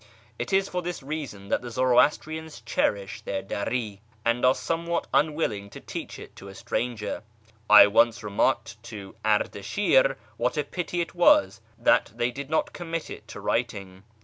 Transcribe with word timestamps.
It 0.39 0.51
is 0.51 0.67
for 0.67 0.81
this 0.81 1.03
reason 1.03 1.49
that 1.49 1.61
the 1.61 1.69
Zoroastrians 1.69 2.61
cherish 2.61 3.21
their 3.21 3.43
Dari, 3.43 4.01
and 4.25 4.43
are 4.43 4.55
somewhat 4.55 5.05
unwilling 5.13 5.69
to 5.69 5.79
teach 5.79 6.17
it 6.17 6.35
to 6.37 6.47
a 6.47 6.55
stranger. 6.55 7.21
I 7.69 7.85
once 7.85 8.23
remarked 8.23 8.81
to 8.85 9.13
Ardashir 9.23 10.15
what 10.37 10.57
a 10.57 10.63
pity 10.63 11.01
it 11.01 11.13
was 11.13 11.61
that 11.77 12.13
they 12.15 12.31
did 12.31 12.49
not 12.49 12.73
commit 12.73 13.11
it 13.11 13.27
to 13.27 13.39
writing. 13.39 14.01